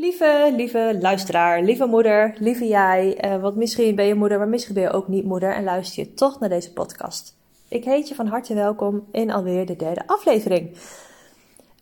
Lieve, 0.00 0.52
lieve 0.56 0.98
luisteraar, 1.00 1.62
lieve 1.62 1.86
moeder, 1.86 2.34
lieve 2.38 2.66
jij. 2.66 3.24
Uh, 3.24 3.40
want 3.40 3.56
misschien 3.56 3.94
ben 3.94 4.04
je 4.04 4.14
moeder, 4.14 4.38
maar 4.38 4.48
misschien 4.48 4.74
ben 4.74 4.82
je 4.82 4.90
ook 4.90 5.08
niet 5.08 5.24
moeder 5.24 5.54
en 5.54 5.64
luister 5.64 6.04
je 6.04 6.14
toch 6.14 6.40
naar 6.40 6.48
deze 6.48 6.72
podcast. 6.72 7.36
Ik 7.68 7.84
heet 7.84 8.08
je 8.08 8.14
van 8.14 8.26
harte 8.26 8.54
welkom 8.54 9.06
in 9.12 9.30
alweer 9.30 9.66
de 9.66 9.76
derde 9.76 10.06
aflevering. 10.06 10.76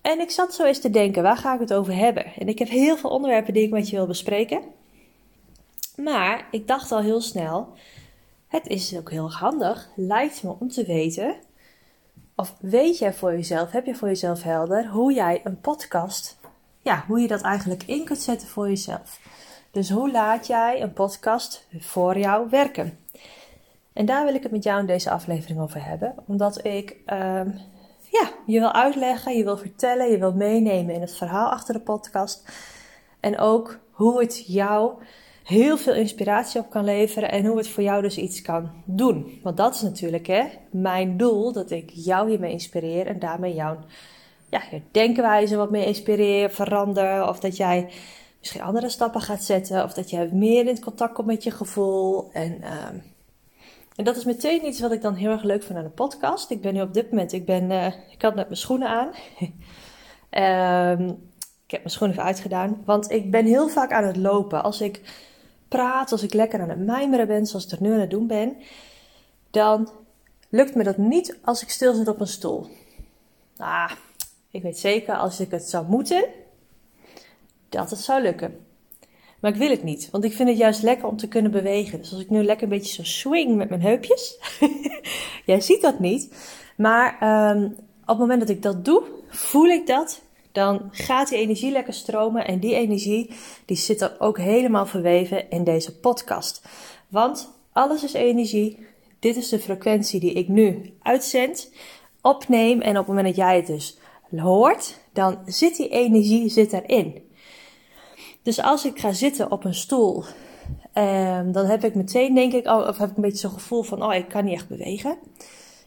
En 0.03 0.21
ik 0.21 0.31
zat 0.31 0.55
zo 0.55 0.65
eens 0.65 0.81
te 0.81 0.91
denken, 0.91 1.23
waar 1.23 1.37
ga 1.37 1.55
ik 1.55 1.61
het 1.61 1.75
over 1.75 1.95
hebben? 1.95 2.25
En 2.39 2.49
ik 2.49 2.59
heb 2.59 2.69
heel 2.69 2.97
veel 2.97 3.11
onderwerpen 3.11 3.55
die 3.55 3.63
ik 3.63 3.71
met 3.71 3.89
je 3.89 3.97
wil 3.97 4.07
bespreken. 4.07 4.63
Maar 5.97 6.49
ik 6.51 6.67
dacht 6.67 6.93
al 6.93 7.01
heel 7.01 7.21
snel, 7.21 7.69
het 8.49 8.67
is 8.67 8.97
ook 8.97 9.11
heel 9.11 9.33
handig, 9.33 9.89
lijkt 9.97 10.43
me 10.43 10.55
om 10.59 10.69
te 10.69 10.85
weten, 10.85 11.37
of 12.37 12.57
weet 12.61 12.99
jij 12.99 13.15
voor 13.15 13.33
jezelf, 13.33 13.71
heb 13.71 13.87
je 13.87 13.95
voor 13.95 14.09
jezelf 14.09 14.43
helder, 14.43 14.87
hoe 14.87 15.13
jij 15.13 15.41
een 15.45 15.61
podcast 15.61 16.37
ja, 16.87 17.05
hoe 17.07 17.21
je 17.21 17.29
dat 17.29 17.41
eigenlijk 17.41 17.83
in 17.83 18.05
kunt 18.05 18.19
zetten 18.19 18.49
voor 18.49 18.69
jezelf. 18.69 19.21
Dus 19.71 19.91
hoe 19.91 20.11
laat 20.11 20.47
jij 20.47 20.83
een 20.83 20.93
podcast 20.93 21.67
voor 21.79 22.19
jou 22.19 22.51
werken? 22.51 22.99
En 23.93 24.07
daar 24.07 24.25
wil 24.25 24.35
ik 24.35 24.43
het 24.43 24.53
met 24.53 24.65
jou 24.65 24.81
in 24.81 24.87
deze 24.87 25.11
aflevering 25.11 25.61
over 25.61 25.85
hebben. 25.85 26.15
Omdat 26.27 26.65
ik 26.65 26.91
um, 26.91 27.59
ja, 28.11 28.31
je 28.47 28.59
wil 28.59 28.73
uitleggen, 28.73 29.37
je 29.37 29.45
wil 29.45 29.57
vertellen, 29.57 30.11
je 30.11 30.19
wil 30.19 30.33
meenemen 30.33 30.95
in 30.95 31.01
het 31.01 31.17
verhaal 31.17 31.51
achter 31.51 31.75
de 31.75 31.81
podcast. 31.81 32.49
En 33.21 33.39
ook 33.39 33.79
hoe 33.91 34.21
het 34.21 34.45
jou 34.47 34.93
heel 35.43 35.77
veel 35.77 35.95
inspiratie 35.95 36.61
op 36.61 36.71
kan 36.71 36.85
leveren 36.85 37.31
en 37.31 37.45
hoe 37.45 37.57
het 37.57 37.69
voor 37.69 37.83
jou 37.83 38.03
dus 38.03 38.19
iets 38.19 38.43
kan 38.43 38.71
doen. 38.85 39.41
Want 39.43 39.57
dat 39.57 39.75
is 39.75 39.83
natuurlijk 39.83 40.27
hè, 40.27 40.45
mijn 40.71 41.17
doel, 41.17 41.53
dat 41.53 41.71
ik 41.71 41.91
jou 41.91 42.31
hiermee 42.31 42.53
inspireer 42.53 43.07
en 43.07 43.19
daarmee 43.19 43.55
jouw 43.55 43.79
ja, 44.49 44.63
je 44.71 44.81
denkenwijze 44.91 45.57
wat 45.57 45.71
meer 45.71 45.87
inspireer, 45.87 46.51
verander. 46.51 47.29
Of 47.29 47.41
dat 47.41 47.57
jij 47.57 47.91
misschien 48.39 48.63
andere 48.63 48.89
stappen 48.89 49.21
gaat 49.21 49.45
zetten. 49.45 49.85
Of 49.85 49.93
dat 49.93 50.11
jij 50.11 50.29
meer 50.33 50.67
in 50.67 50.81
contact 50.81 51.15
komt 51.15 51.27
met 51.27 51.43
je 51.43 51.51
gevoel. 51.51 52.31
En, 52.33 52.59
uh, 52.61 52.87
en 53.97 54.05
dat 54.05 54.17
is 54.17 54.25
meteen 54.25 54.67
iets 54.67 54.81
wat 54.81 54.93
ik 54.93 55.03
dan 55.03 55.15
heel 55.15 55.31
erg 55.31 55.43
leuk 55.43 55.63
vind 55.63 55.79
aan 55.79 55.85
de 55.85 55.91
podcast. 55.91 56.51
Ik 56.51 56.61
ben 56.61 56.75
nu 56.75 56.81
op 56.81 56.95
dit 56.95 57.11
moment, 57.11 57.33
ik, 57.33 57.45
ben, 57.45 57.71
uh, 57.71 57.87
ik 57.87 58.23
had 58.23 58.35
net 58.35 58.47
mijn 58.47 58.57
schoenen 58.57 58.89
aan. 58.89 59.09
um, 61.01 61.09
ik 61.67 61.73
heb 61.73 61.81
mijn 61.81 61.91
schoenen 61.91 62.17
even 62.17 62.29
uitgedaan. 62.29 62.83
Want 62.85 63.11
ik 63.11 63.31
ben 63.31 63.47
heel 63.47 63.69
vaak 63.69 63.93
aan 63.93 64.05
het 64.05 64.17
lopen. 64.17 64.63
Als 64.63 64.81
ik 64.81 65.01
praat, 65.69 66.13
als 66.13 66.23
ik 66.23 66.35
lekker 66.35 66.61
aan 66.61 66.69
het 66.69 66.87
mijmeren 66.87 67.27
ben, 67.27 67.47
zoals 67.47 67.65
ik 67.65 67.71
er 67.71 67.83
nu 67.83 67.93
aan 67.93 68.01
het 68.01 68.11
doen 68.11 68.27
ben. 68.27 68.57
Dan 69.51 69.91
lukt 70.49 70.75
me 70.75 70.83
dat 70.83 70.97
niet 70.97 71.39
als 71.45 71.63
ik 71.63 71.69
stil 71.69 71.95
zit 71.95 72.09
op 72.09 72.21
een 72.21 72.27
stoel. 72.27 72.67
Ah, 73.57 73.91
ik 74.57 74.63
weet 74.63 74.79
zeker 74.79 75.17
als 75.17 75.41
ik 75.41 75.51
het 75.51 75.69
zou 75.69 75.87
moeten, 75.89 76.25
dat 77.69 77.91
het 77.91 77.99
zou 77.99 78.23
lukken. 78.23 78.67
Maar 79.41 79.51
ik 79.51 79.57
wil 79.57 79.71
het 79.71 79.83
niet, 79.83 80.11
want 80.11 80.25
ik 80.25 80.33
vind 80.33 80.49
het 80.49 80.59
juist 80.59 80.83
lekker 80.83 81.09
om 81.09 81.17
te 81.17 81.29
kunnen 81.29 81.51
bewegen. 81.51 81.99
Dus 81.99 82.13
als 82.13 82.21
ik 82.21 82.31
nu 82.31 82.43
lekker 82.43 82.63
een 82.63 82.79
beetje 82.79 82.95
zo 82.95 83.03
swing 83.03 83.57
met 83.57 83.69
mijn 83.69 83.83
heupjes. 83.83 84.39
Jij 85.47 85.61
ziet 85.61 85.83
dat 85.83 85.99
niet. 85.99 86.35
Maar 86.77 87.17
um, 87.51 87.65
op 88.01 88.07
het 88.07 88.19
moment 88.19 88.41
dat 88.41 88.49
ik 88.49 88.63
dat 88.63 88.85
doe, 88.85 89.03
voel 89.29 89.67
ik 89.67 89.87
dat. 89.87 90.23
Dan 90.53 90.89
gaat 90.91 91.29
die 91.29 91.39
energie 91.39 91.73
lekker 91.73 91.95
stromen. 91.95 92.47
En 92.47 92.59
die 92.59 92.75
energie 92.75 93.31
die 93.65 93.77
zit 93.77 94.01
er 94.01 94.17
ook 94.19 94.39
helemaal 94.39 94.87
verweven 94.87 95.51
in 95.51 95.65
deze 95.65 95.99
podcast. 95.99 96.63
Want 97.09 97.53
alles 97.73 98.05
is 98.05 98.13
energie. 98.13 98.87
Dit 99.19 99.37
is 99.37 99.49
de 99.49 99.59
frequentie 99.59 100.21
die 100.21 100.33
ik 100.33 100.49
nu 100.49 100.95
uitzend, 101.03 101.71
opneem. 102.23 102.81
En 102.81 102.91
op 102.91 102.97
het 102.97 103.07
moment 103.07 103.27
dat 103.27 103.37
jij 103.37 103.57
het 103.57 103.67
dus 103.67 103.99
hoort, 104.35 105.01
dan 105.13 105.39
zit 105.47 105.77
die 105.77 105.89
energie 105.89 106.49
zit 106.49 106.73
erin. 106.73 107.23
Dus 108.43 108.63
als 108.63 108.85
ik 108.85 108.99
ga 108.99 109.13
zitten 109.13 109.51
op 109.51 109.65
een 109.65 109.75
stoel, 109.75 110.25
um, 110.95 111.53
dan 111.53 111.67
heb 111.67 111.85
ik 111.85 111.95
meteen, 111.95 112.35
denk 112.35 112.53
ik, 112.53 112.67
of 112.67 112.99
heb 112.99 113.11
ik 113.11 113.17
een 113.17 113.23
beetje 113.23 113.39
zo'n 113.39 113.51
gevoel 113.51 113.83
van, 113.83 114.03
oh, 114.03 114.15
ik 114.15 114.29
kan 114.29 114.45
niet 114.45 114.55
echt 114.55 114.69
bewegen. 114.69 115.19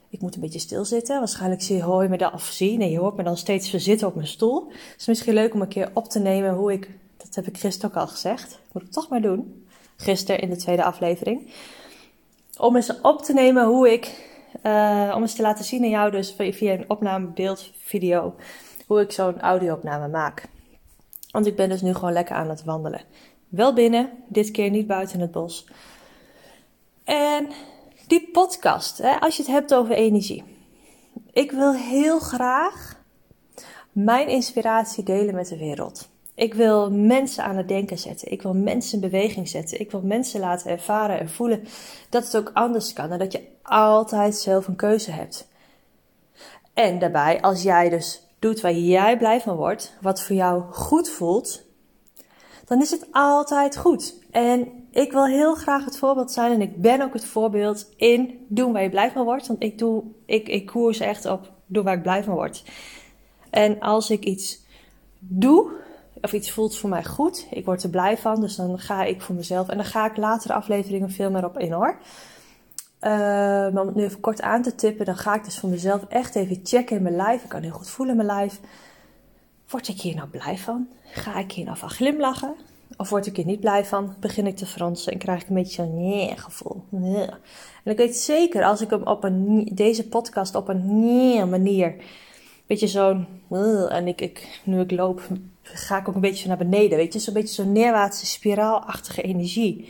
Ik 0.09 0.21
moet 0.21 0.35
een 0.35 0.41
beetje 0.41 0.59
stilzitten. 0.59 1.17
Waarschijnlijk 1.17 1.81
hoor 1.81 2.03
je 2.03 2.09
me 2.09 2.17
dan, 2.17 2.33
of 2.33 2.43
zie, 2.43 2.77
nee, 2.77 2.91
je 2.91 2.99
hoort 2.99 3.15
me 3.15 3.23
dan 3.23 3.37
steeds 3.37 3.69
verzitten 3.69 4.07
op 4.07 4.15
mijn 4.15 4.27
stoel. 4.27 4.67
Het 4.67 4.99
is 4.99 5.05
misschien 5.05 5.33
leuk 5.33 5.53
om 5.53 5.61
een 5.61 5.67
keer 5.67 5.91
op 5.93 6.09
te 6.09 6.19
nemen 6.19 6.53
hoe 6.53 6.71
ik, 6.71 6.89
dat 7.17 7.35
heb 7.35 7.47
ik 7.47 7.57
gisteren 7.57 7.89
ook 7.89 8.01
al 8.01 8.07
gezegd, 8.07 8.59
moet 8.71 8.83
ik 8.83 8.91
toch 8.91 9.09
maar 9.09 9.21
doen. 9.21 9.65
Gisteren 9.95 10.41
in 10.41 10.49
de 10.49 10.55
tweede 10.55 10.83
aflevering. 10.83 11.53
Om 12.57 12.75
eens 12.75 13.01
op 13.01 13.21
te 13.21 13.33
nemen 13.33 13.65
hoe 13.65 13.91
ik 13.91 14.28
uh, 14.63 15.13
om 15.15 15.21
eens 15.21 15.35
te 15.35 15.41
laten 15.41 15.65
zien 15.65 15.83
aan 15.83 15.89
jou 15.89 16.11
dus 16.11 16.35
via 16.37 16.73
een 16.73 16.89
opname, 16.89 17.27
beeld, 17.27 17.71
video, 17.77 18.35
hoe 18.87 19.01
ik 19.01 19.11
zo'n 19.11 19.39
audio-opname 19.39 20.07
maak. 20.07 20.47
Want 21.31 21.45
ik 21.45 21.55
ben 21.55 21.69
dus 21.69 21.81
nu 21.81 21.93
gewoon 21.93 22.13
lekker 22.13 22.35
aan 22.35 22.49
het 22.49 22.63
wandelen. 22.63 23.01
Wel 23.49 23.73
binnen, 23.73 24.09
dit 24.27 24.51
keer 24.51 24.69
niet 24.69 24.87
buiten 24.87 25.19
het 25.19 25.31
bos. 25.31 25.67
En 27.03 27.47
die 28.07 28.29
podcast, 28.31 28.97
hè, 28.97 29.19
als 29.19 29.35
je 29.35 29.41
het 29.41 29.51
hebt 29.51 29.73
over 29.73 29.95
energie. 29.95 30.43
Ik 31.31 31.51
wil 31.51 31.73
heel 31.73 32.19
graag 32.19 33.03
mijn 33.91 34.27
inspiratie 34.27 35.03
delen 35.03 35.35
met 35.35 35.47
de 35.47 35.57
wereld. 35.57 36.09
Ik 36.39 36.53
wil 36.53 36.91
mensen 36.91 37.43
aan 37.43 37.57
het 37.57 37.67
denken 37.67 37.97
zetten. 37.97 38.31
Ik 38.31 38.41
wil 38.41 38.53
mensen 38.53 38.93
in 38.93 39.09
beweging 39.09 39.49
zetten. 39.49 39.79
Ik 39.79 39.91
wil 39.91 40.01
mensen 40.01 40.39
laten 40.39 40.71
ervaren 40.71 41.19
en 41.19 41.29
voelen 41.29 41.63
dat 42.09 42.23
het 42.23 42.37
ook 42.37 42.51
anders 42.53 42.93
kan. 42.93 43.11
En 43.11 43.19
dat 43.19 43.31
je 43.31 43.47
altijd 43.63 44.35
zelf 44.35 44.67
een 44.67 44.75
keuze 44.75 45.11
hebt. 45.11 45.47
En 46.73 46.99
daarbij, 46.99 47.41
als 47.41 47.61
jij 47.61 47.89
dus 47.89 48.21
doet 48.39 48.61
waar 48.61 48.73
jij 48.73 49.17
blij 49.17 49.41
van 49.41 49.55
wordt, 49.55 49.97
wat 50.01 50.21
voor 50.21 50.35
jou 50.35 50.61
goed 50.71 51.09
voelt, 51.09 51.63
dan 52.65 52.81
is 52.81 52.91
het 52.91 53.07
altijd 53.11 53.77
goed. 53.77 54.15
En 54.31 54.67
ik 54.91 55.11
wil 55.11 55.25
heel 55.25 55.55
graag 55.55 55.85
het 55.85 55.97
voorbeeld 55.97 56.31
zijn 56.31 56.51
en 56.51 56.61
ik 56.61 56.81
ben 56.81 57.01
ook 57.01 57.13
het 57.13 57.25
voorbeeld 57.25 57.89
in 57.95 58.45
doen 58.47 58.73
waar 58.73 58.83
je 58.83 58.89
blij 58.89 59.11
van 59.11 59.23
wordt. 59.23 59.47
Want 59.47 59.63
ik, 59.63 59.77
doe, 59.77 60.03
ik, 60.25 60.47
ik 60.47 60.65
koers 60.65 60.99
echt 60.99 61.25
op 61.25 61.51
doen 61.65 61.83
waar 61.83 61.95
ik 61.95 62.01
blij 62.01 62.23
van 62.23 62.33
word. 62.33 62.63
En 63.49 63.79
als 63.79 64.09
ik 64.09 64.23
iets 64.23 64.59
doe 65.19 65.78
of 66.21 66.33
iets 66.33 66.51
voelt 66.51 66.77
voor 66.77 66.89
mij 66.89 67.03
goed, 67.03 67.47
ik 67.51 67.65
word 67.65 67.83
er 67.83 67.89
blij 67.89 68.17
van, 68.17 68.41
dus 68.41 68.55
dan 68.55 68.79
ga 68.79 69.03
ik 69.03 69.21
voor 69.21 69.35
mezelf. 69.35 69.67
En 69.67 69.77
dan 69.77 69.85
ga 69.85 70.09
ik 70.09 70.17
later 70.17 70.53
afleveringen 70.53 71.11
veel 71.11 71.31
meer 71.31 71.45
op 71.45 71.59
in 71.59 71.71
hoor. 71.71 71.97
Uh, 73.01 73.09
maar 73.09 73.81
om 73.81 73.87
het 73.87 73.95
nu 73.95 74.03
even 74.03 74.19
kort 74.19 74.41
aan 74.41 74.61
te 74.61 74.75
tippen, 74.75 75.05
dan 75.05 75.17
ga 75.17 75.35
ik 75.35 75.43
dus 75.43 75.59
voor 75.59 75.69
mezelf 75.69 76.05
echt 76.09 76.35
even 76.35 76.59
checken 76.63 76.95
in 76.95 77.03
mijn 77.03 77.15
lijf. 77.15 77.43
Ik 77.43 77.49
kan 77.49 77.61
heel 77.61 77.71
goed 77.71 77.89
voelen 77.89 78.19
in 78.19 78.25
mijn 78.25 78.37
lijf. 78.37 78.59
Word 79.69 79.87
ik 79.87 80.01
hier 80.01 80.15
nou 80.15 80.27
blij 80.27 80.57
van? 80.57 80.87
Ga 81.03 81.39
ik 81.39 81.51
hier 81.51 81.65
nou 81.65 81.77
van 81.77 81.89
glimlachen? 81.89 82.55
Of 82.97 83.09
word 83.09 83.25
ik 83.25 83.35
hier 83.35 83.45
niet 83.45 83.59
blij 83.59 83.85
van? 83.85 84.15
Begin 84.19 84.47
ik 84.47 84.55
te 84.55 84.65
fransen 84.65 85.13
en 85.13 85.17
krijg 85.17 85.41
ik 85.41 85.49
een 85.49 85.55
beetje 85.55 85.83
zo'n 85.83 85.97
nee 85.97 86.37
gevoel. 86.37 86.83
En 87.83 87.91
ik 87.91 87.97
weet 87.97 88.17
zeker, 88.17 88.63
als 88.63 88.81
ik 88.81 88.89
hem 88.89 89.03
op 89.03 89.23
een, 89.23 89.71
deze 89.73 90.07
podcast 90.07 90.55
op 90.55 90.67
een 90.67 90.99
nee 91.03 91.45
manier, 91.45 91.95
beetje 92.69 92.87
zo'n, 92.87 93.27
en 93.89 94.07
ik, 94.07 94.21
ik, 94.21 94.61
nu 94.63 94.79
ik 94.79 94.91
loop, 94.91 95.27
ga 95.61 95.97
ik 95.97 96.07
ook 96.07 96.15
een 96.15 96.21
beetje 96.21 96.47
naar 96.47 96.57
beneden. 96.57 96.97
Weet 96.97 97.13
je, 97.13 97.19
zo'n 97.19 97.33
beetje 97.33 97.63
zo'n 97.63 97.71
neerwaartse 97.71 98.25
spiraalachtige 98.25 99.21
energie. 99.21 99.89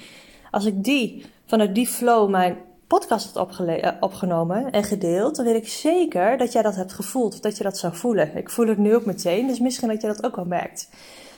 Als 0.51 0.65
ik 0.65 0.83
die, 0.83 1.25
vanuit 1.45 1.75
die 1.75 1.87
flow, 1.87 2.29
mijn 2.29 2.57
podcast 2.87 3.33
had 3.33 3.59
eh, 3.59 3.91
opgenomen 3.99 4.71
en 4.71 4.83
gedeeld, 4.83 5.35
dan 5.35 5.45
weet 5.45 5.55
ik 5.55 5.67
zeker 5.67 6.37
dat 6.37 6.51
jij 6.51 6.61
dat 6.61 6.75
hebt 6.75 6.93
gevoeld. 6.93 7.33
Of 7.33 7.39
dat 7.39 7.57
je 7.57 7.63
dat 7.63 7.77
zou 7.77 7.95
voelen. 7.95 8.37
Ik 8.37 8.49
voel 8.49 8.67
het 8.67 8.77
nu 8.77 8.95
ook 8.95 9.05
meteen, 9.05 9.47
dus 9.47 9.59
misschien 9.59 9.87
dat 9.87 10.01
je 10.01 10.07
dat 10.07 10.23
ook 10.23 10.35
wel 10.35 10.45
merkt. 10.45 10.89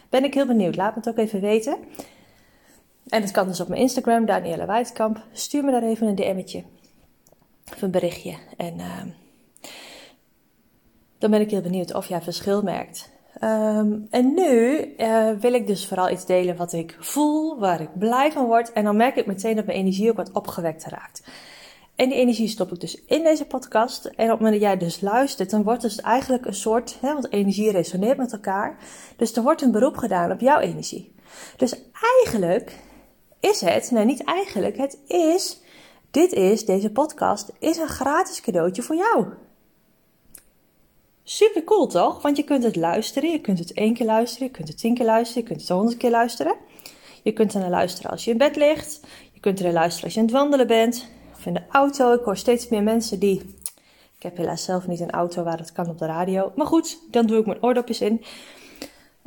Ben 0.10 0.24
ik 0.24 0.34
heel 0.34 0.48
benieuwd. 0.48 0.76
Laat 0.76 0.96
me 0.96 1.00
het 1.00 1.10
ook 1.10 1.18
even 1.18 1.42
weten. 1.42 1.78
En 3.08 3.22
het 3.22 3.32
kan 3.32 3.48
dus 3.48 3.62
op 3.62 3.68
mijn 3.68 3.82
Instagram, 3.82 4.26
Danielle 4.26 4.66
Wijdkamp. 4.66 5.24
Stuur 5.32 5.64
me 5.64 5.72
daar 5.72 5.84
even 5.84 6.08
een 6.08 6.16
DM'tje. 6.16 6.64
Of 7.74 7.82
een 7.82 7.92
berichtje. 7.92 8.38
En 8.58 8.78
uh, 8.78 9.02
dan 11.22 11.32
ben 11.32 11.42
ik 11.42 11.52
heel 11.52 11.62
benieuwd 11.62 11.94
of 11.94 12.08
jij 12.08 12.22
verschil 12.22 12.62
merkt. 12.62 13.10
Um, 13.44 14.08
en 14.10 14.34
nu 14.34 14.86
uh, 14.98 15.30
wil 15.40 15.54
ik 15.54 15.68
dus 15.68 15.88
vooral 15.88 16.10
iets 16.10 16.26
delen 16.26 16.56
wat 16.56 16.74
ik 16.74 16.98
voel, 17.00 17.60
waar 17.60 17.82
ik 17.82 17.98
blij 17.98 18.32
van 18.32 18.46
word. 18.46 18.72
En 18.72 18.84
dan 18.84 18.96
merk 18.96 19.16
ik 19.16 19.26
meteen 19.26 19.56
dat 19.56 19.66
mijn 19.66 19.78
energie 19.78 20.10
ook 20.10 20.18
wat 20.18 20.32
opgewekt 20.32 20.86
raakt. 20.86 21.24
En 21.96 22.10
die 22.10 22.18
energie 22.18 22.48
stop 22.48 22.72
ik 22.72 22.80
dus 22.80 23.04
in 23.06 23.24
deze 23.24 23.46
podcast. 23.46 24.06
En 24.06 24.26
op 24.26 24.30
het 24.30 24.40
moment 24.40 24.52
dat 24.52 24.62
jij 24.62 24.78
dus 24.78 25.02
luistert, 25.02 25.50
dan 25.50 25.64
wordt 25.64 25.82
dus 25.82 26.02
eigenlijk 26.02 26.46
een 26.46 26.54
soort, 26.54 26.98
hè, 27.02 27.14
want 27.14 27.32
energie 27.32 27.72
resoneert 27.72 28.18
met 28.18 28.32
elkaar. 28.32 28.78
Dus 29.18 29.36
er 29.36 29.44
wordt 29.44 29.62
een 29.62 29.72
beroep 29.72 29.98
gedaan 29.98 30.32
op 30.32 30.40
jouw 30.40 30.60
energie. 30.60 31.16
Dus 31.58 31.76
eigenlijk 32.22 32.76
is 33.40 33.62
het, 33.62 33.92
nee 33.92 34.06
niet 34.06 34.24
eigenlijk, 34.24 34.78
het 34.78 34.98
is, 35.08 35.62
dit 36.12 36.32
is, 36.32 36.66
deze 36.66 36.92
podcast, 36.92 37.52
is 37.60 37.78
een 37.78 37.88
gratis 37.88 38.42
cadeautje 38.42 38.82
voor 38.82 38.96
jou. 38.96 39.26
Super 41.24 41.64
cool 41.64 41.88
toch? 41.88 42.22
Want 42.22 42.38
je 42.38 42.44
kunt 42.44 42.64
het 42.64 42.76
luisteren. 42.76 43.32
Je 43.32 43.42
kunt 43.42 43.60
het 43.60 43.74
één 43.74 43.94
keer 43.94 44.06
luisteren. 44.06 44.48
Je 44.48 44.54
kunt 44.54 44.68
het 44.68 44.78
tien 44.78 44.96
keer 44.96 45.06
luisteren. 45.06 45.44
Je 45.44 45.48
kunt 45.48 45.62
het 45.62 45.70
honderd 45.70 45.98
keer 45.98 46.12
luisteren. 46.12 46.56
Je 47.24 47.32
kunt 47.32 47.54
er 47.54 47.60
naar 47.60 47.70
luisteren 47.70 48.12
als 48.12 48.26
je 48.26 48.32
in 48.32 48.38
bed 48.38 48.56
ligt. 48.56 49.00
Je 49.34 49.40
kunt 49.40 49.58
er 49.58 49.64
naar 49.64 49.74
luisteren 49.74 50.06
als 50.06 50.14
je 50.14 50.20
aan 50.20 50.26
het 50.26 50.36
wandelen 50.36 50.68
bent. 50.68 51.08
Of 51.38 51.46
in 51.46 51.54
de 51.54 51.64
auto. 51.70 52.14
Ik 52.14 52.24
hoor 52.24 52.38
steeds 52.38 52.68
meer 52.68 52.84
mensen 52.84 53.20
die. 53.20 53.56
Ik 54.18 54.24
heb 54.28 54.38
helaas 54.38 54.64
zelf 54.64 54.88
niet 54.88 55.00
een 55.00 55.12
auto 55.12 55.44
waar 55.44 55.58
het 55.58 55.72
kan 55.72 55.90
op 55.90 55.98
de 55.98 56.06
radio. 56.06 56.52
Maar 56.56 56.68
goed, 56.68 57.00
dan 57.12 57.26
doe 57.26 57.40
ik 57.40 57.46
mijn 57.46 57.64
oordopjes 57.64 58.02
in. 58.02 58.24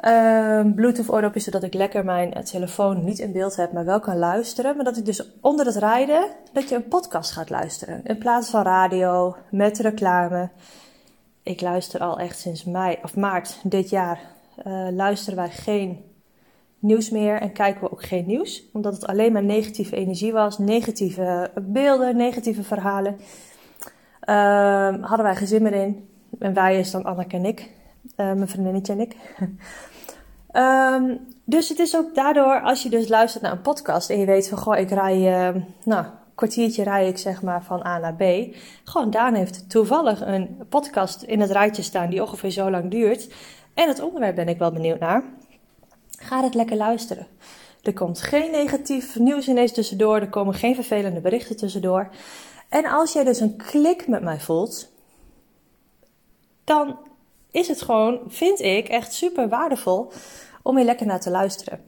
Um, 0.04 0.74
Bluetooth 0.74 1.10
oordopjes, 1.10 1.44
zodat 1.44 1.62
ik 1.62 1.74
lekker 1.74 2.04
mijn 2.04 2.36
uh, 2.36 2.42
telefoon 2.42 3.04
niet 3.04 3.18
in 3.18 3.32
beeld 3.32 3.56
heb, 3.56 3.72
maar 3.72 3.84
wel 3.84 4.00
kan 4.00 4.18
luisteren. 4.18 4.76
Maar 4.76 4.84
dat 4.84 4.96
ik 4.96 5.04
dus 5.04 5.30
onder 5.40 5.66
het 5.66 5.76
rijden, 5.76 6.26
dat 6.52 6.68
je 6.68 6.74
een 6.74 6.88
podcast 6.88 7.30
gaat 7.30 7.50
luisteren. 7.50 8.00
In 8.04 8.18
plaats 8.18 8.50
van 8.50 8.62
radio, 8.62 9.36
met 9.50 9.78
reclame. 9.78 10.50
Ik 11.44 11.60
luister 11.60 12.00
al 12.00 12.18
echt 12.18 12.38
sinds 12.38 12.64
mei, 12.64 12.96
of 13.02 13.16
maart 13.16 13.60
dit 13.62 13.90
jaar, 13.90 14.20
uh, 14.66 14.88
luisteren 14.90 15.36
wij 15.36 15.50
geen 15.50 16.04
nieuws 16.78 17.10
meer 17.10 17.40
en 17.40 17.52
kijken 17.52 17.80
we 17.80 17.92
ook 17.92 18.02
geen 18.02 18.26
nieuws. 18.26 18.62
Omdat 18.72 18.94
het 18.94 19.06
alleen 19.06 19.32
maar 19.32 19.44
negatieve 19.44 19.96
energie 19.96 20.32
was, 20.32 20.58
negatieve 20.58 21.50
beelden, 21.62 22.16
negatieve 22.16 22.62
verhalen. 22.62 23.12
Um, 24.28 25.02
hadden 25.02 25.22
wij 25.22 25.36
geen 25.36 25.46
zin 25.46 25.62
meer 25.62 25.72
in. 25.72 26.08
En 26.38 26.54
wij 26.54 26.78
is 26.78 26.90
dan 26.90 27.04
Anneke 27.04 27.36
en 27.36 27.44
ik, 27.44 27.60
uh, 27.60 28.16
mijn 28.16 28.48
vriendinnetje 28.48 28.92
en 28.92 29.00
ik. 29.00 29.16
um, 30.52 31.20
dus 31.54 31.68
het 31.68 31.78
is 31.78 31.96
ook 31.96 32.14
daardoor, 32.14 32.60
als 32.60 32.82
je 32.82 32.88
dus 32.88 33.08
luistert 33.08 33.42
naar 33.42 33.52
een 33.52 33.60
podcast 33.60 34.10
en 34.10 34.18
je 34.18 34.26
weet 34.26 34.48
van, 34.48 34.58
goh, 34.58 34.78
ik 34.78 34.90
rij, 34.90 35.48
uh, 35.54 35.62
nou, 35.84 36.06
kwartiertje 36.34 36.82
rij 36.82 37.08
ik 37.08 37.18
zeg 37.18 37.42
maar 37.42 37.64
van 37.64 37.86
A 37.86 37.98
naar 37.98 38.14
B. 38.14 38.54
Gewoon 38.84 39.10
Daan 39.10 39.34
heeft 39.34 39.70
toevallig 39.70 40.20
een 40.20 40.66
podcast 40.68 41.22
in 41.22 41.40
het 41.40 41.50
rijtje 41.50 41.82
staan 41.82 42.10
die 42.10 42.22
ongeveer 42.22 42.50
zo 42.50 42.70
lang 42.70 42.90
duurt. 42.90 43.34
En 43.74 43.88
het 43.88 44.00
onderwerp 44.00 44.34
ben 44.34 44.48
ik 44.48 44.58
wel 44.58 44.72
benieuwd 44.72 44.98
naar. 44.98 45.24
Ga 46.18 46.42
het 46.42 46.54
lekker 46.54 46.76
luisteren. 46.76 47.26
Er 47.82 47.94
komt 47.94 48.22
geen 48.22 48.50
negatief 48.50 49.18
nieuws 49.18 49.48
ineens 49.48 49.72
tussendoor. 49.72 50.16
Er 50.16 50.28
komen 50.28 50.54
geen 50.54 50.74
vervelende 50.74 51.20
berichten 51.20 51.56
tussendoor. 51.56 52.08
En 52.68 52.86
als 52.86 53.12
jij 53.12 53.24
dus 53.24 53.40
een 53.40 53.56
klik 53.56 54.08
met 54.08 54.22
mij 54.22 54.40
voelt, 54.40 54.92
dan 56.64 56.98
is 57.50 57.68
het 57.68 57.82
gewoon, 57.82 58.20
vind 58.28 58.60
ik, 58.60 58.88
echt 58.88 59.12
super 59.12 59.48
waardevol 59.48 60.12
om 60.62 60.76
hier 60.76 60.84
lekker 60.84 61.06
naar 61.06 61.20
te 61.20 61.30
luisteren. 61.30 61.84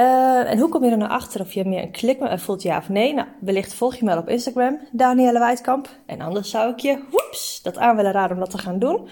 Uh, 0.00 0.50
en 0.50 0.58
hoe 0.58 0.68
kom 0.68 0.84
je 0.84 0.90
er 0.90 0.96
nou 0.96 1.10
achter 1.10 1.40
of 1.40 1.52
je 1.52 1.64
meer 1.64 1.82
een 1.82 1.90
klik 1.90 2.20
mij 2.20 2.38
voelt, 2.38 2.62
ja 2.62 2.78
of 2.78 2.88
nee? 2.88 3.14
Nou, 3.14 3.28
wellicht 3.40 3.74
volg 3.74 3.94
je 3.94 4.04
me 4.04 4.16
op 4.16 4.28
Instagram, 4.28 4.78
Danielle 4.92 5.38
Wijdkamp. 5.38 5.88
En 6.06 6.20
anders 6.20 6.50
zou 6.50 6.72
ik 6.72 6.78
je, 6.78 6.98
woeps, 7.10 7.62
dat 7.62 7.78
aan 7.78 7.96
willen 7.96 8.12
raden 8.12 8.36
om 8.36 8.42
dat 8.42 8.50
te 8.50 8.58
gaan 8.58 8.78
doen. 8.78 9.08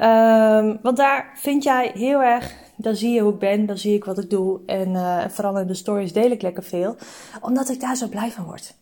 Uh, 0.00 0.74
want 0.82 0.96
daar 0.96 1.30
vind 1.34 1.62
jij 1.62 1.90
heel 1.94 2.22
erg, 2.22 2.54
dan 2.76 2.96
zie 2.96 3.10
je 3.10 3.20
hoe 3.20 3.32
ik 3.32 3.38
ben, 3.38 3.66
dan 3.66 3.78
zie 3.78 3.94
ik 3.94 4.04
wat 4.04 4.18
ik 4.18 4.30
doe. 4.30 4.60
En 4.66 4.88
uh, 4.88 5.28
vooral 5.28 5.58
in 5.58 5.66
de 5.66 5.74
stories 5.74 6.12
deel 6.12 6.30
ik 6.30 6.42
lekker 6.42 6.62
veel, 6.62 6.96
omdat 7.40 7.68
ik 7.68 7.80
daar 7.80 7.96
zo 7.96 8.08
blij 8.08 8.30
van 8.30 8.44
word. 8.44 8.74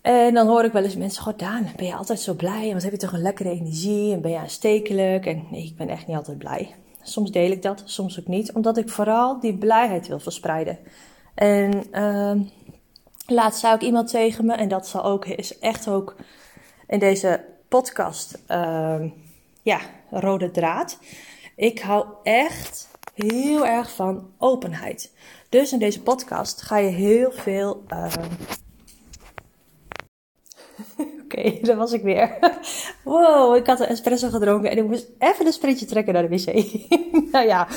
En 0.00 0.34
dan 0.34 0.46
hoor 0.46 0.64
ik 0.64 0.72
wel 0.72 0.82
eens 0.82 0.96
mensen, 0.96 1.22
goh 1.22 1.36
Daan, 1.36 1.66
ben 1.76 1.86
je 1.86 1.94
altijd 1.94 2.20
zo 2.20 2.34
blij? 2.34 2.68
En 2.68 2.72
wat 2.72 2.82
heb 2.82 2.92
je 2.92 2.98
toch 2.98 3.12
een 3.12 3.22
lekkere 3.22 3.50
energie? 3.50 4.12
En 4.12 4.20
ben 4.20 4.30
je 4.30 4.38
aanstekelijk? 4.38 5.26
En 5.26 5.46
nee, 5.50 5.64
ik 5.64 5.76
ben 5.76 5.88
echt 5.88 6.06
niet 6.06 6.16
altijd 6.16 6.38
blij. 6.38 6.74
Soms 7.02 7.30
deel 7.30 7.50
ik 7.50 7.62
dat, 7.62 7.82
soms 7.84 8.20
ook 8.20 8.26
niet. 8.26 8.52
Omdat 8.52 8.76
ik 8.76 8.88
vooral 8.88 9.40
die 9.40 9.58
blijheid 9.58 10.08
wil 10.08 10.20
verspreiden. 10.20 10.78
En 11.34 11.84
uh, 11.92 12.40
laatst 13.26 13.60
zou 13.60 13.74
ik 13.74 13.82
iemand 13.82 14.08
tegen 14.08 14.46
me, 14.46 14.52
en 14.52 14.68
dat 14.68 14.86
zal 14.88 15.04
ook, 15.04 15.26
is 15.26 15.58
echt 15.58 15.88
ook 15.88 16.16
in 16.86 16.98
deze 16.98 17.44
podcast, 17.68 18.42
uh, 18.48 19.02
ja, 19.62 19.80
rode 20.10 20.50
draad. 20.50 20.98
Ik 21.56 21.80
hou 21.80 22.06
echt 22.22 22.88
heel 23.14 23.66
erg 23.66 23.94
van 23.94 24.30
openheid. 24.38 25.12
Dus 25.48 25.72
in 25.72 25.78
deze 25.78 26.02
podcast 26.02 26.62
ga 26.62 26.78
je 26.78 26.90
heel 26.90 27.32
veel 27.32 27.82
Oké, 27.86 28.10
okay, 31.32 31.58
daar 31.62 31.76
was 31.76 31.92
ik 31.92 32.02
weer. 32.02 32.38
Wow, 33.04 33.56
ik 33.56 33.66
had 33.66 33.80
een 33.80 33.86
espresso 33.86 34.28
gedronken 34.28 34.70
en 34.70 34.78
ik 34.78 34.86
moest 34.86 35.08
even 35.18 35.46
een 35.46 35.52
sprintje 35.52 35.86
trekken 35.86 36.14
naar 36.14 36.28
de 36.28 36.36
wc. 36.36 36.74
nou 37.32 37.46
ja, 37.46 37.68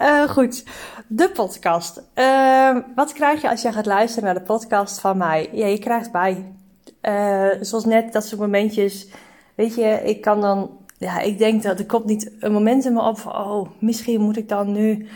uh, 0.00 0.28
goed. 0.28 0.64
De 1.06 1.30
podcast. 1.30 2.02
Uh, 2.14 2.76
wat 2.94 3.12
krijg 3.12 3.40
je 3.42 3.50
als 3.50 3.62
je 3.62 3.72
gaat 3.72 3.86
luisteren 3.86 4.24
naar 4.24 4.34
de 4.34 4.46
podcast 4.46 5.00
van 5.00 5.16
mij? 5.16 5.48
Ja, 5.52 5.66
je 5.66 5.78
krijgt 5.78 6.12
bij. 6.12 6.52
Uh, 7.02 7.48
zoals 7.60 7.84
net 7.84 8.12
dat 8.12 8.26
soort 8.26 8.40
momentjes. 8.40 9.08
Weet 9.54 9.74
je, 9.74 10.00
ik 10.04 10.20
kan 10.20 10.40
dan. 10.40 10.70
Ja, 10.98 11.20
ik 11.20 11.38
denk 11.38 11.62
dat 11.62 11.78
er 11.78 11.86
komt 11.86 12.04
niet 12.04 12.32
een 12.40 12.52
moment 12.52 12.84
in 12.84 12.92
me 12.92 13.02
op 13.02 13.18
van, 13.18 13.32
oh, 13.32 13.68
misschien 13.78 14.20
moet 14.20 14.36
ik 14.36 14.48
dan 14.48 14.72
nu 14.72 15.08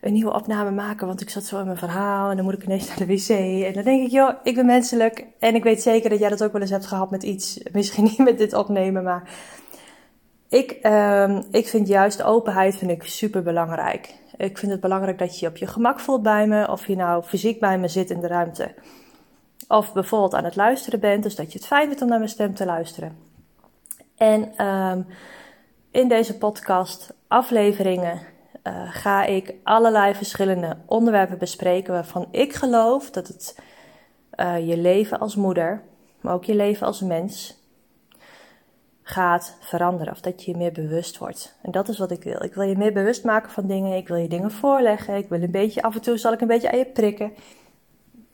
een 0.00 0.12
nieuwe 0.12 0.32
opname 0.32 0.70
maken, 0.70 1.06
want 1.06 1.20
ik 1.20 1.30
zat 1.30 1.44
zo 1.44 1.58
in 1.58 1.64
mijn 1.64 1.78
verhaal 1.78 2.30
en 2.30 2.36
dan 2.36 2.44
moet 2.44 2.54
ik 2.54 2.64
ineens 2.64 2.88
naar 2.88 2.96
de 2.96 3.06
wc. 3.06 3.28
En 3.66 3.72
dan 3.72 3.82
denk 3.82 4.04
ik, 4.04 4.10
joh, 4.10 4.34
ik 4.42 4.54
ben 4.54 4.66
menselijk 4.66 5.26
en 5.38 5.54
ik 5.54 5.62
weet 5.62 5.82
zeker 5.82 6.10
dat 6.10 6.18
jij 6.18 6.28
dat 6.28 6.42
ook 6.42 6.52
wel 6.52 6.60
eens 6.60 6.70
hebt 6.70 6.86
gehad 6.86 7.10
met 7.10 7.22
iets, 7.22 7.60
misschien 7.72 8.04
niet 8.04 8.18
met 8.18 8.38
dit 8.38 8.54
opnemen, 8.54 9.02
maar 9.02 9.28
ik, 10.48 10.78
um, 10.82 11.42
ik 11.50 11.68
vind 11.68 11.88
juist 11.88 12.22
openheid 12.22 12.76
vind 12.76 12.90
ik 12.90 13.02
super 13.02 13.42
belangrijk. 13.42 14.14
Ik 14.36 14.58
vind 14.58 14.72
het 14.72 14.80
belangrijk 14.80 15.18
dat 15.18 15.38
je 15.38 15.44
je 15.44 15.50
op 15.50 15.56
je 15.56 15.66
gemak 15.66 16.00
voelt 16.00 16.22
bij 16.22 16.46
me, 16.46 16.68
of 16.68 16.86
je 16.86 16.96
nou 16.96 17.22
fysiek 17.22 17.60
bij 17.60 17.78
me 17.78 17.88
zit 17.88 18.10
in 18.10 18.20
de 18.20 18.26
ruimte. 18.26 18.74
Of 19.68 19.92
bijvoorbeeld 19.92 20.34
aan 20.34 20.44
het 20.44 20.56
luisteren 20.56 21.00
bent, 21.00 21.22
dus 21.22 21.34
dat 21.34 21.52
je 21.52 21.58
het 21.58 21.66
fijn 21.66 21.86
vindt 21.86 22.02
om 22.02 22.08
naar 22.08 22.18
mijn 22.18 22.30
stem 22.30 22.54
te 22.54 22.64
luisteren. 22.64 23.16
En 24.16 24.66
um, 24.66 25.06
in 25.90 26.08
deze 26.08 26.38
podcast 26.38 27.14
afleveringen 27.28 28.20
uh, 28.64 28.72
ga 28.90 29.24
ik 29.24 29.54
allerlei 29.62 30.14
verschillende 30.14 30.76
onderwerpen 30.86 31.38
bespreken 31.38 31.92
waarvan 31.92 32.28
ik 32.30 32.52
geloof 32.52 33.10
dat 33.10 33.28
het 33.28 33.58
uh, 34.36 34.68
je 34.68 34.76
leven 34.76 35.18
als 35.18 35.36
moeder, 35.36 35.82
maar 36.20 36.34
ook 36.34 36.44
je 36.44 36.54
leven 36.54 36.86
als 36.86 37.00
mens 37.00 37.58
gaat 39.02 39.56
veranderen. 39.60 40.12
Of 40.12 40.20
dat 40.20 40.44
je 40.44 40.50
je 40.50 40.56
meer 40.56 40.72
bewust 40.72 41.18
wordt. 41.18 41.56
En 41.62 41.70
dat 41.70 41.88
is 41.88 41.98
wat 41.98 42.10
ik 42.10 42.22
wil. 42.22 42.42
Ik 42.42 42.54
wil 42.54 42.64
je 42.64 42.76
meer 42.76 42.92
bewust 42.92 43.24
maken 43.24 43.50
van 43.50 43.66
dingen. 43.66 43.96
Ik 43.96 44.08
wil 44.08 44.16
je 44.16 44.28
dingen 44.28 44.50
voorleggen. 44.50 45.16
Ik 45.16 45.28
wil 45.28 45.42
een 45.42 45.50
beetje, 45.50 45.82
af 45.82 45.94
en 45.94 46.00
toe 46.00 46.16
zal 46.16 46.32
ik 46.32 46.40
een 46.40 46.46
beetje 46.46 46.70
aan 46.72 46.78
je 46.78 46.86
prikken. 46.86 47.32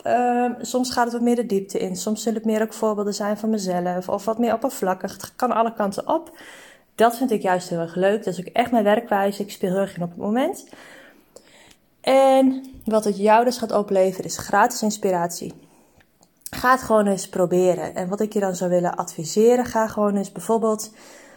Uh, 0.06 0.50
soms 0.60 0.92
gaat 0.92 1.04
het 1.04 1.12
wat 1.12 1.22
meer 1.22 1.36
de 1.36 1.46
diepte 1.46 1.78
in. 1.78 1.96
Soms 1.96 2.22
zullen 2.22 2.38
het 2.38 2.46
meer 2.46 2.62
ook 2.62 2.72
voorbeelden 2.72 3.14
zijn 3.14 3.36
van 3.36 3.50
mezelf. 3.50 4.08
Of 4.08 4.24
wat 4.24 4.38
meer 4.38 4.52
oppervlakkig. 4.52 5.12
Het 5.12 5.36
kan 5.36 5.52
alle 5.52 5.72
kanten 5.72 6.08
op. 6.08 6.38
Dat 6.96 7.16
vind 7.16 7.30
ik 7.30 7.42
juist 7.42 7.68
heel 7.68 7.78
erg 7.78 7.94
leuk. 7.94 8.24
Dat 8.24 8.34
is 8.34 8.40
ook 8.40 8.52
echt 8.52 8.70
mijn 8.70 8.84
werkwijze. 8.84 9.42
Ik 9.42 9.50
speel 9.50 9.70
heel 9.70 9.80
erg 9.80 9.96
in 9.96 10.02
op 10.02 10.08
het 10.08 10.18
moment. 10.18 10.66
En 12.00 12.64
wat 12.84 13.04
het 13.04 13.16
jou 13.16 13.44
dus 13.44 13.58
gaat 13.58 13.72
opleveren 13.72 14.24
is 14.24 14.38
gratis 14.38 14.82
inspiratie. 14.82 15.52
Ga 16.50 16.70
het 16.70 16.82
gewoon 16.82 17.06
eens 17.06 17.28
proberen. 17.28 17.94
En 17.94 18.08
wat 18.08 18.20
ik 18.20 18.32
je 18.32 18.40
dan 18.40 18.56
zou 18.56 18.70
willen 18.70 18.96
adviseren, 18.96 19.64
ga 19.64 19.86
gewoon 19.86 20.16
eens 20.16 20.32
bijvoorbeeld 20.32 20.92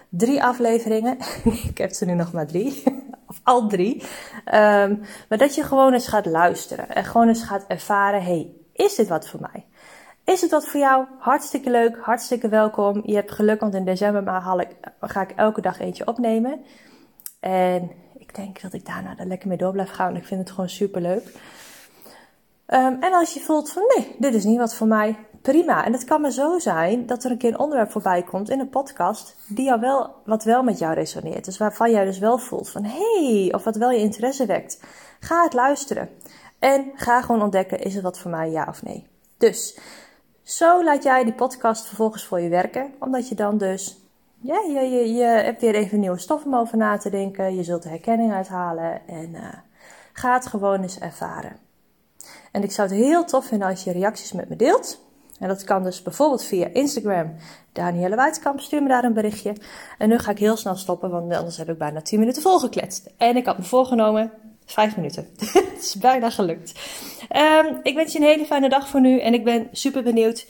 drie 0.10 0.44
afleveringen. 0.44 1.18
ik 1.70 1.78
heb 1.78 1.92
ze 1.92 2.06
nu 2.06 2.14
nog 2.14 2.32
maar 2.32 2.48
drie. 2.48 2.84
of 3.28 3.40
al 3.44 3.68
drie. 3.68 4.04
Um, 4.46 5.02
maar 5.30 5.38
dat 5.38 5.56
je 5.56 5.64
gewoon 5.64 5.94
eens 5.94 6.08
gaat 6.08 6.26
luisteren. 6.26 6.90
En 6.90 7.06
gewoon 7.06 7.28
eens 7.28 7.44
gaat 7.44 7.66
ervaren, 7.68 8.24
hey, 8.24 8.52
is 8.74 8.96
dit 8.96 9.08
wat 9.08 9.28
voor 9.28 9.40
mij? 9.42 9.66
Is 10.30 10.42
het 10.42 10.52
wat 10.52 10.68
voor 10.68 10.80
jou? 10.80 11.06
Hartstikke 11.20 11.70
leuk, 11.70 11.98
hartstikke 11.98 12.50
welkom. 12.50 13.02
Je 13.06 13.16
hebt 13.16 13.32
geluk, 13.32 13.60
want 13.60 13.74
in 13.74 13.86
december 13.86 14.42
ga 15.00 15.22
ik 15.22 15.32
elke 15.36 15.62
dag 15.62 15.80
eentje 15.80 16.08
opnemen. 16.08 16.62
En 17.40 17.92
ik 18.18 18.36
denk 18.36 18.62
dat 18.62 18.74
ik 18.74 18.86
daarna 18.86 19.18
er 19.18 19.26
lekker 19.26 19.48
mee 19.48 19.58
door 19.58 19.72
blijf 19.72 19.90
gaan. 19.90 20.16
Ik 20.16 20.26
vind 20.26 20.40
het 20.40 20.50
gewoon 20.52 20.70
super 20.70 21.02
leuk. 21.02 21.24
Um, 22.68 22.98
en 23.02 23.14
als 23.14 23.34
je 23.34 23.40
voelt 23.40 23.72
van 23.72 23.84
nee, 23.96 24.16
dit 24.20 24.34
is 24.34 24.44
niet 24.44 24.58
wat 24.58 24.76
voor 24.76 24.88
mij, 24.88 25.18
prima. 25.42 25.86
En 25.86 25.94
het 25.94 26.04
kan 26.04 26.22
maar 26.22 26.32
zo 26.32 26.60
zijn 26.60 27.06
dat 27.06 27.24
er 27.24 27.32
een 27.32 27.38
keer 27.38 27.50
een 27.50 27.60
onderwerp 27.60 27.92
voorbij 27.92 28.24
komt 28.24 28.50
in 28.50 28.60
een 28.60 28.70
podcast 28.70 29.36
die 29.48 29.66
jou 29.66 29.80
wel, 29.80 30.16
wat 30.26 30.44
wel 30.44 30.64
met 30.64 30.80
jou 30.80 30.94
resoneert. 30.94 31.46
Dus 31.46 31.58
waarvan 31.58 31.92
jij 31.92 32.06
dus 32.06 32.20
wel 32.20 32.38
voelt 32.38 32.70
van 32.70 32.84
hey, 32.84 33.54
of 33.54 33.64
wat 33.64 33.76
wel 33.76 33.92
je 33.92 34.00
interesse 34.00 34.46
wekt. 34.46 34.84
Ga 35.20 35.44
het 35.44 35.54
luisteren. 35.54 36.10
En 36.60 36.92
ga 36.96 37.22
gewoon 37.22 37.42
ontdekken, 37.42 37.80
is 37.80 37.94
het 37.94 38.04
wat 38.04 38.20
voor 38.20 38.32
mij, 38.32 38.50
ja 38.52 38.66
of 38.70 38.84
nee. 38.84 39.08
Dus 39.38 39.80
zo 40.50 40.84
laat 40.84 41.04
jij 41.04 41.24
die 41.24 41.34
podcast 41.34 41.86
vervolgens 41.86 42.24
voor 42.24 42.40
je 42.40 42.50
werken, 42.50 42.94
omdat 43.00 43.30
je 43.30 43.36
dan 43.36 43.58
dus, 43.58 43.98
ja, 44.42 44.60
je, 44.68 44.80
je, 44.80 45.14
je 45.14 45.24
hebt 45.24 45.62
weer 45.62 45.76
even 45.76 46.00
nieuwe 46.00 46.20
stof 46.20 46.46
om 46.46 46.56
over 46.56 46.78
na 46.78 46.98
te 46.98 47.10
denken. 47.10 47.56
Je 47.56 47.64
zult 47.64 47.84
de 47.84 47.90
herkenning 47.90 48.34
uithalen 48.34 49.08
en 49.08 49.30
uh, 49.30 49.54
ga 50.14 50.34
het 50.34 50.46
gewoon 50.46 50.82
eens 50.82 51.00
ervaren. 51.00 51.58
En 52.52 52.64
ik 52.64 52.72
zou 52.72 52.90
het 52.90 52.98
heel 52.98 53.26
tof 53.26 53.46
vinden 53.46 53.68
als 53.68 53.84
je 53.84 53.92
reacties 53.92 54.32
met 54.32 54.50
me 54.50 54.56
deelt. 54.56 55.02
En 55.40 55.48
dat 55.48 55.64
kan 55.64 55.84
dus 55.84 56.02
bijvoorbeeld 56.02 56.44
via 56.44 56.68
Instagram, 56.74 57.36
Danielle 57.72 58.16
Weitkamp. 58.16 58.60
Stuur 58.60 58.84
me 58.84 58.90
daar 58.90 59.04
een 59.04 59.14
berichtje. 59.14 59.56
En 59.98 60.10
nu 60.10 60.18
ga 60.18 60.32
ik 60.32 60.40
heel 60.40 60.58
snel 60.58 60.76
stoppen, 60.76 61.10
want 61.10 61.34
anders 61.34 61.58
heb 61.58 61.70
ik 61.70 61.78
bijna 61.78 62.02
10 62.02 62.20
minuten 62.20 62.42
volgekletst. 62.42 63.10
En 63.18 63.38
ik 63.38 63.46
had 63.46 63.58
me 63.58 63.64
voorgenomen 63.64 64.32
Vijf 64.72 64.96
minuten. 64.96 65.28
Het 65.54 65.82
is 65.82 65.96
bijna 65.96 66.30
gelukt. 66.30 66.80
Um, 67.36 67.80
ik 67.84 67.96
wens 67.96 68.14
je 68.14 68.20
een 68.20 68.26
hele 68.26 68.46
fijne 68.46 68.70
dag 68.70 68.88
voor 68.88 69.02
nu. 69.02 69.20
En 69.20 69.34
ik 69.34 69.44
ben 69.44 69.68
super 69.72 70.04
benieuwd 70.04 70.46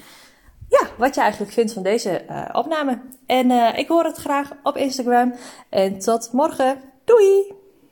ja, 0.70 0.88
wat 0.98 1.16
je 1.16 1.22
eigenlijk 1.22 1.52
vindt 1.52 1.74
van 1.74 1.84
deze 1.84 2.26
uh, 2.30 2.50
opname. 2.52 3.02
En 3.26 3.50
uh, 3.50 3.78
ik 3.78 3.88
hoor 3.88 4.04
het 4.04 4.18
graag 4.18 4.52
op 4.64 4.78
Instagram. 4.78 5.34
En 5.70 6.00
tot 6.00 6.30
morgen. 6.32 6.82
Doei! 7.06 7.59